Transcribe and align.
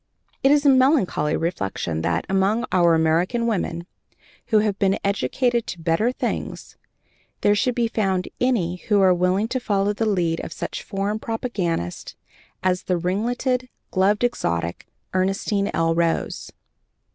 "It 0.41 0.49
is 0.49 0.65
a 0.65 0.69
melancholy 0.69 1.37
reflection 1.37 2.01
that, 2.01 2.25
among 2.27 2.65
our 2.71 2.95
American 2.95 3.45
women, 3.45 3.85
who 4.47 4.57
have 4.57 4.79
been 4.79 4.97
educated 5.03 5.67
to 5.67 5.79
better 5.79 6.11
things, 6.11 6.75
there 7.41 7.53
should 7.53 7.75
be 7.75 7.87
found 7.87 8.27
any 8.41 8.77
who 8.87 8.99
are 8.99 9.13
willing 9.13 9.47
to 9.49 9.59
follow 9.59 9.93
the 9.93 10.07
lead 10.09 10.39
of 10.43 10.53
such 10.53 10.81
foreign 10.81 11.19
propagandists 11.19 12.15
as 12.63 12.81
the 12.85 12.97
ringleted, 12.97 13.69
gloved 13.91 14.23
exotic, 14.23 14.87
Ernestine 15.13 15.69
L. 15.71 15.93
Rose. 15.93 16.49